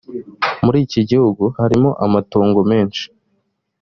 [0.63, 3.03] muri iki gihugu harimo amatongo menshi